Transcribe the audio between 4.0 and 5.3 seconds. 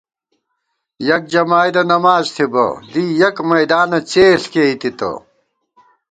څېݪ کېئی تِتہ